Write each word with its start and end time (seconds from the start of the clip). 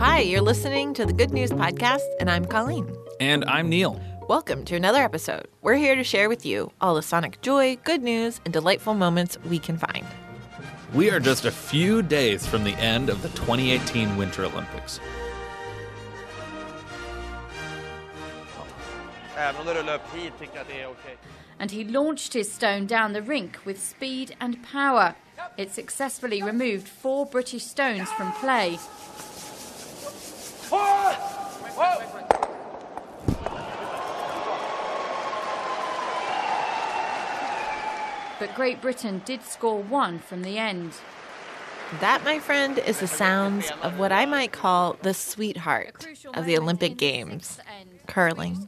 Hi, 0.00 0.20
you're 0.20 0.40
listening 0.40 0.94
to 0.94 1.04
the 1.04 1.12
Good 1.12 1.30
News 1.30 1.50
Podcast, 1.50 2.06
and 2.20 2.30
I'm 2.30 2.46
Colleen. 2.46 2.90
And 3.20 3.44
I'm 3.44 3.68
Neil. 3.68 4.00
Welcome 4.28 4.64
to 4.64 4.74
another 4.74 5.02
episode. 5.02 5.46
We're 5.60 5.74
here 5.74 5.94
to 5.94 6.02
share 6.02 6.30
with 6.30 6.46
you 6.46 6.72
all 6.80 6.94
the 6.94 7.02
sonic 7.02 7.42
joy, 7.42 7.76
good 7.84 8.02
news, 8.02 8.40
and 8.46 8.52
delightful 8.54 8.94
moments 8.94 9.36
we 9.44 9.58
can 9.58 9.76
find. 9.76 10.06
We 10.94 11.10
are 11.10 11.20
just 11.20 11.44
a 11.44 11.50
few 11.50 12.00
days 12.00 12.46
from 12.46 12.64
the 12.64 12.72
end 12.76 13.10
of 13.10 13.20
the 13.20 13.28
2018 13.28 14.16
Winter 14.16 14.44
Olympics. 14.46 15.00
Även 19.36 19.60
om 19.60 19.66
det 19.66 19.74
rullar 19.74 19.94
upp 19.94 20.14
hit 20.14 20.32
tycker 20.38 20.54
jag 20.54 20.62
att 20.62 20.68
det 20.68 20.80
är 20.82 20.86
okej. 20.86 21.16
and 21.58 21.70
he 21.70 21.84
launched 21.84 22.32
his 22.32 22.50
stone 22.50 22.86
down 22.86 23.12
the 23.12 23.20
rink 23.20 23.66
with 23.66 23.78
speed 23.78 24.34
and 24.40 24.56
power. 24.72 25.14
It 25.58 25.74
successfully 25.74 26.42
removed 26.42 26.88
four 26.88 27.26
British 27.26 27.64
stones 27.64 28.10
from 28.12 28.32
play. 28.40 28.78
But 38.40 38.54
Great 38.54 38.80
Britain 38.80 39.20
did 39.26 39.44
score 39.44 39.80
one 39.82 40.18
from 40.18 40.42
the 40.42 40.56
end. 40.56 40.94
That, 42.00 42.24
my 42.24 42.38
friend, 42.38 42.78
is 42.78 43.00
the 43.00 43.06
sounds 43.06 43.70
of 43.82 43.98
what 43.98 44.12
I 44.12 44.24
might 44.24 44.50
call 44.50 44.96
the 45.02 45.12
sweetheart 45.12 46.06
of 46.32 46.46
the 46.46 46.56
Olympic 46.56 46.96
Games 46.96 47.60
curling. 48.06 48.66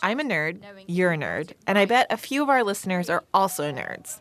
I'm 0.00 0.20
a 0.20 0.22
nerd, 0.22 0.62
you're 0.86 1.12
a 1.12 1.16
nerd, 1.16 1.52
and 1.66 1.76
I 1.76 1.86
bet 1.86 2.06
a 2.08 2.16
few 2.16 2.42
of 2.42 2.48
our 2.48 2.62
listeners 2.62 3.10
are 3.10 3.24
also 3.34 3.72
nerds. 3.72 4.20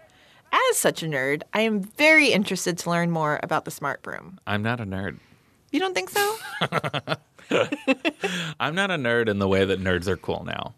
As 0.52 0.77
such 0.77 1.04
a 1.04 1.05
nerd, 1.05 1.44
I 1.54 1.62
am 1.62 1.82
very 1.82 2.30
interested 2.30 2.80
to 2.80 2.90
learn 2.90 3.12
more 3.12 3.40
about 3.44 3.66
the 3.66 3.71
smart 3.71 4.02
broom. 4.02 4.40
I'm 4.48 4.63
not 4.63 4.80
a 4.80 4.85
nerd. 4.85 5.18
You 5.71 5.80
don't 5.80 5.94
think 5.94 6.10
so? 6.10 6.35
I'm 8.60 8.74
not 8.74 8.90
a 8.90 8.96
nerd 8.96 9.30
in 9.30 9.37
the 9.37 9.48
way 9.48 9.65
that 9.65 9.80
nerds 9.80 10.07
are 10.07 10.18
cool 10.18 10.43
now. 10.46 10.74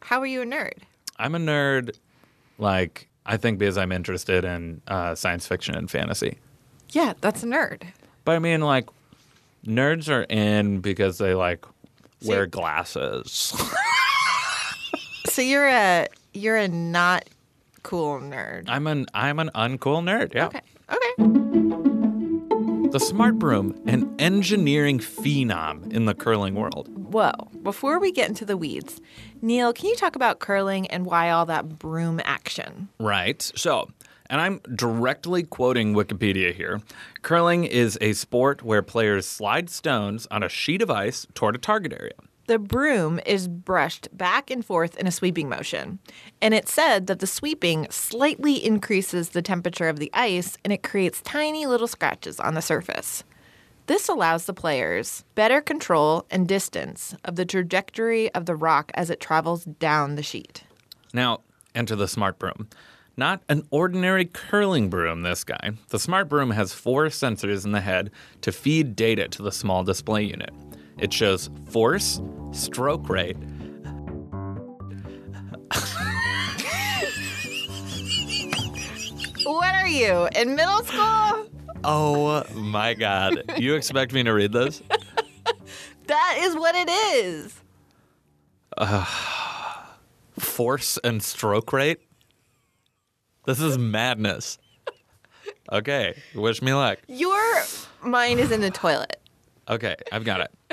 How 0.00 0.20
are 0.20 0.26
you 0.26 0.40
a 0.40 0.46
nerd? 0.46 0.78
I'm 1.18 1.34
a 1.34 1.38
nerd, 1.38 1.96
like, 2.58 3.08
I 3.26 3.36
think 3.36 3.58
because 3.58 3.78
I'm 3.78 3.92
interested 3.92 4.44
in 4.44 4.80
uh, 4.88 5.14
science 5.14 5.46
fiction 5.46 5.74
and 5.74 5.90
fantasy. 5.90 6.38
Yeah, 6.90 7.14
that's 7.20 7.42
a 7.42 7.46
nerd. 7.46 7.82
But 8.24 8.36
I 8.36 8.38
mean, 8.38 8.60
like, 8.60 8.88
nerds 9.66 10.08
are 10.08 10.22
in 10.24 10.80
because 10.80 11.18
they, 11.18 11.34
like, 11.34 11.64
wear 12.24 12.46
glasses. 12.46 13.54
So 15.32 15.40
you're 15.40 15.66
a 15.68 16.08
you're 16.34 16.58
a 16.58 16.68
not 16.68 17.24
cool 17.82 18.20
nerd. 18.20 18.64
I'm 18.68 18.86
an 18.86 19.06
I'm 19.14 19.38
an 19.38 19.50
uncool 19.54 20.02
nerd. 20.02 20.34
Yeah. 20.34 20.48
Okay. 20.48 20.60
Okay. 20.90 21.41
The 22.92 23.00
smart 23.00 23.38
broom, 23.38 23.80
an 23.86 24.14
engineering 24.18 24.98
phenom 24.98 25.90
in 25.94 26.04
the 26.04 26.12
curling 26.12 26.54
world. 26.54 26.90
Whoa. 26.94 27.32
Before 27.62 27.98
we 27.98 28.12
get 28.12 28.28
into 28.28 28.44
the 28.44 28.58
weeds, 28.58 29.00
Neil, 29.40 29.72
can 29.72 29.88
you 29.88 29.96
talk 29.96 30.14
about 30.14 30.40
curling 30.40 30.86
and 30.88 31.06
why 31.06 31.30
all 31.30 31.46
that 31.46 31.78
broom 31.78 32.20
action? 32.22 32.90
Right. 33.00 33.40
So, 33.56 33.88
and 34.28 34.42
I'm 34.42 34.60
directly 34.74 35.42
quoting 35.42 35.94
Wikipedia 35.94 36.52
here. 36.52 36.82
Curling 37.22 37.64
is 37.64 37.96
a 38.02 38.12
sport 38.12 38.62
where 38.62 38.82
players 38.82 39.24
slide 39.24 39.70
stones 39.70 40.28
on 40.30 40.42
a 40.42 40.50
sheet 40.50 40.82
of 40.82 40.90
ice 40.90 41.26
toward 41.32 41.54
a 41.54 41.58
target 41.58 41.94
area. 41.98 42.12
The 42.52 42.58
broom 42.58 43.18
is 43.24 43.48
brushed 43.48 44.08
back 44.12 44.50
and 44.50 44.62
forth 44.62 44.98
in 44.98 45.06
a 45.06 45.10
sweeping 45.10 45.48
motion. 45.48 46.00
And 46.42 46.52
it's 46.52 46.70
said 46.70 47.06
that 47.06 47.18
the 47.18 47.26
sweeping 47.26 47.86
slightly 47.88 48.62
increases 48.62 49.30
the 49.30 49.40
temperature 49.40 49.88
of 49.88 49.98
the 49.98 50.10
ice 50.12 50.58
and 50.62 50.70
it 50.70 50.82
creates 50.82 51.22
tiny 51.22 51.64
little 51.64 51.86
scratches 51.86 52.38
on 52.38 52.52
the 52.52 52.60
surface. 52.60 53.24
This 53.86 54.06
allows 54.06 54.44
the 54.44 54.52
players 54.52 55.24
better 55.34 55.62
control 55.62 56.26
and 56.30 56.46
distance 56.46 57.14
of 57.24 57.36
the 57.36 57.46
trajectory 57.46 58.30
of 58.34 58.44
the 58.44 58.54
rock 58.54 58.92
as 58.92 59.08
it 59.08 59.18
travels 59.18 59.64
down 59.64 60.16
the 60.16 60.22
sheet. 60.22 60.64
Now, 61.14 61.40
enter 61.74 61.96
the 61.96 62.06
smart 62.06 62.38
broom. 62.38 62.68
Not 63.16 63.40
an 63.48 63.66
ordinary 63.70 64.26
curling 64.26 64.90
broom, 64.90 65.22
this 65.22 65.42
guy. 65.42 65.70
The 65.88 65.98
smart 65.98 66.28
broom 66.28 66.50
has 66.50 66.74
four 66.74 67.06
sensors 67.06 67.64
in 67.64 67.72
the 67.72 67.80
head 67.80 68.10
to 68.42 68.52
feed 68.52 68.94
data 68.94 69.26
to 69.28 69.42
the 69.42 69.52
small 69.52 69.84
display 69.84 70.24
unit. 70.24 70.50
It 70.98 71.12
shows 71.12 71.50
force, 71.70 72.20
stroke 72.52 73.08
rate, 73.08 73.36
What 79.44 79.74
are 79.74 79.88
you, 79.88 80.28
in 80.36 80.54
middle 80.54 80.82
school? 80.84 81.48
Oh 81.84 82.44
my 82.54 82.94
god. 82.94 83.42
You 83.58 83.74
expect 83.74 84.12
me 84.12 84.22
to 84.22 84.32
read 84.32 84.52
this? 84.52 84.82
That 86.06 86.38
is 86.40 86.54
what 86.56 86.74
it 86.74 86.90
is. 86.90 87.60
Force 90.38 90.98
and 91.02 91.22
stroke 91.22 91.72
rate? 91.72 92.00
This 93.46 93.60
is 93.60 93.78
madness. 93.78 94.58
Okay, 95.70 96.20
wish 96.34 96.60
me 96.60 96.74
luck. 96.74 96.98
Your 97.08 97.64
mind 98.02 98.40
is 98.40 98.50
in 98.50 98.60
the 98.60 98.70
toilet. 98.70 99.20
Okay, 99.68 99.96
I've 100.10 100.24
got 100.24 100.40
it. 100.40 100.50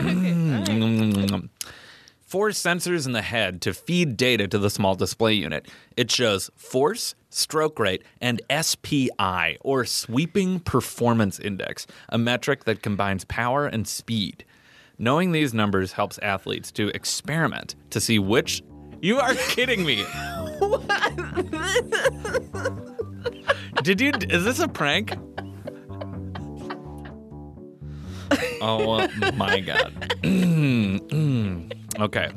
Four 2.29 2.49
sensors 2.49 3.07
in 3.07 3.13
the 3.13 3.23
head 3.23 3.59
to 3.61 3.73
feed 3.73 4.15
data 4.15 4.47
to 4.49 4.59
the 4.59 4.69
small 4.69 4.93
display 4.93 5.33
unit. 5.33 5.67
It 5.97 6.11
shows 6.11 6.51
force, 6.55 7.15
stroke 7.31 7.79
rate, 7.79 8.03
and 8.21 8.39
SPI, 8.51 9.57
or 9.61 9.83
Sweeping 9.83 10.59
Performance 10.59 11.39
Index, 11.39 11.87
a 12.09 12.19
metric 12.19 12.65
that 12.65 12.83
combines 12.83 13.25
power 13.25 13.65
and 13.65 13.87
speed. 13.87 14.45
Knowing 14.99 15.31
these 15.31 15.55
numbers 15.55 15.93
helps 15.93 16.19
athletes 16.19 16.71
to 16.73 16.89
experiment 16.89 17.73
to 17.89 17.99
see 17.99 18.19
which. 18.19 18.61
You 19.01 19.17
are 19.17 19.33
kidding 19.33 19.85
me. 19.85 20.03
Did 23.81 24.01
you. 24.01 24.11
Is 24.29 24.43
this 24.43 24.59
a 24.59 24.67
prank? 24.67 25.13
Oh 28.61 29.07
my 29.35 29.61
god. 29.61 30.15
Mm. 30.23 30.99
Okay. 32.01 32.29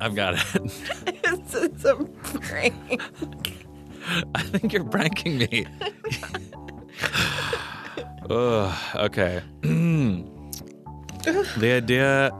I've 0.00 0.14
got 0.14 0.34
it. 0.34 0.72
It's, 1.34 1.54
it's 1.54 1.84
a 1.86 1.96
prank. 1.96 3.00
I 4.34 4.42
think 4.42 4.72
you're 4.72 4.84
pranking 4.84 5.38
me. 5.38 5.66
Ugh, 8.28 8.78
okay. 8.96 9.42
the 9.62 10.26
idea 11.62 12.30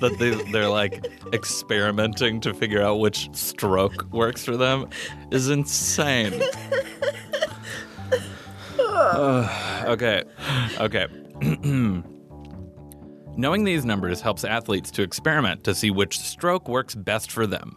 that 0.00 0.16
they, 0.18 0.30
they're 0.52 0.68
like 0.68 1.06
experimenting 1.32 2.40
to 2.40 2.52
figure 2.52 2.82
out 2.82 2.96
which 2.96 3.30
stroke 3.32 4.06
works 4.12 4.44
for 4.44 4.56
them 4.56 4.88
is 5.30 5.48
insane. 5.48 6.42
Ugh, 8.78 9.86
okay. 9.88 10.24
Okay. 10.78 11.06
Knowing 13.36 13.64
these 13.64 13.84
numbers 13.84 14.20
helps 14.20 14.44
athletes 14.44 14.90
to 14.90 15.02
experiment 15.02 15.64
to 15.64 15.74
see 15.74 15.90
which 15.90 16.18
stroke 16.18 16.68
works 16.68 16.94
best 16.94 17.30
for 17.30 17.46
them. 17.46 17.76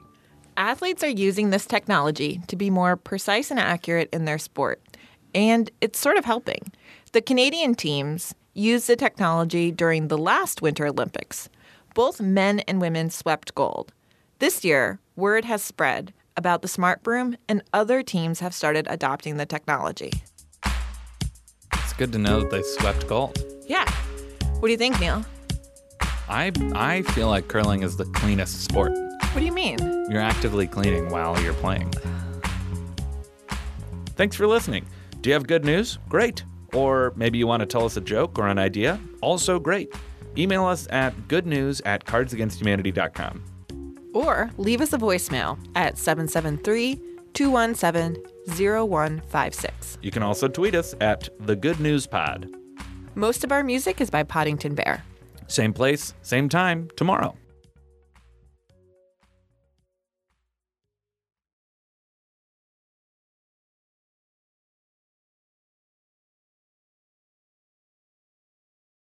Athletes 0.58 1.04
are 1.04 1.10
using 1.10 1.50
this 1.50 1.66
technology 1.66 2.42
to 2.48 2.56
be 2.56 2.70
more 2.70 2.96
precise 2.96 3.50
and 3.50 3.60
accurate 3.60 4.10
in 4.12 4.26
their 4.26 4.38
sport, 4.38 4.82
and 5.34 5.70
it's 5.80 6.00
sort 6.00 6.18
of 6.18 6.26
helping. 6.26 6.72
The 7.12 7.22
Canadian 7.22 7.76
teams 7.76 8.36
used 8.54 8.88
the 8.88 8.96
technology 8.96 9.72
during 9.72 10.08
the 10.08 10.18
last 10.18 10.62
Winter 10.62 10.88
Olympics. 10.88 11.50
Both 11.94 12.20
men 12.20 12.60
and 12.62 12.82
women 12.82 13.10
swept 13.10 13.56
gold. 13.56 13.94
This 14.40 14.64
year, 14.66 15.00
word 15.16 15.46
has 15.46 15.64
spread 15.64 16.14
about 16.36 16.62
the 16.64 16.68
smart 16.68 17.04
broom, 17.04 17.38
and 17.48 17.64
other 17.74 18.02
teams 18.02 18.40
have 18.40 18.54
started 18.54 18.88
adopting 18.90 19.38
the 19.38 19.46
technology. 19.46 20.12
It's 21.74 21.94
good 21.94 22.12
to 22.12 22.18
know 22.18 22.42
that 22.42 22.50
they 22.50 22.64
swept 22.64 23.08
gold. 23.08 23.38
Yeah. 23.68 23.90
What 24.60 24.68
do 24.68 24.72
you 24.72 24.78
think, 24.78 25.00
Neil? 25.00 25.24
I 26.30 26.52
I 26.74 27.02
feel 27.14 27.28
like 27.28 27.48
curling 27.48 27.84
is 27.84 27.98
the 27.98 28.06
cleanest 28.06 28.64
sport. 28.64 28.92
What 28.92 29.40
do 29.40 29.46
you 29.46 29.52
mean? 29.52 29.78
You're 30.10 30.22
actively 30.22 30.68
cleaning 30.68 31.10
while 31.10 31.40
you're 31.42 31.54
playing. 31.56 31.92
Thanks 34.16 34.36
for 34.36 34.46
listening. 34.48 34.86
Do 35.22 35.30
you 35.30 35.34
have 35.34 35.48
good 35.48 35.66
news? 35.66 35.98
Great. 36.08 36.44
Or 36.74 37.14
maybe 37.16 37.38
you 37.38 37.48
want 37.48 37.62
to 37.62 37.66
tell 37.66 37.86
us 37.86 37.98
a 37.98 38.02
joke 38.02 38.38
or 38.38 38.48
an 38.48 38.60
idea? 38.60 39.00
Also 39.22 39.60
great. 39.60 39.94
Email 40.38 40.66
us 40.66 40.88
at 40.92 41.16
goodnews 41.28 41.82
at 41.86 42.06
cardsagainsthumanity.com. 42.06 43.44
Or 44.14 44.52
leave 44.58 44.82
us 44.82 44.94
a 44.94 44.98
voicemail 44.98 45.58
at 45.76 45.98
773 45.98 47.00
217 47.34 48.24
0156. 48.48 49.98
You 50.02 50.12
can 50.12 50.24
also 50.24 50.48
tweet 50.48 50.76
us 50.76 50.94
at 51.02 51.30
the 51.40 51.56
Good 51.56 51.80
News 51.80 52.06
Pod. 52.06 52.50
Most 53.16 53.44
of 53.44 53.52
our 53.52 53.64
music 53.64 54.02
is 54.02 54.10
by 54.10 54.24
Poddington 54.24 54.76
Bear. 54.76 55.04
Same 55.48 55.74
place, 55.74 56.14
same 56.22 56.50
time, 56.50 56.90
tomorrow. 56.96 57.36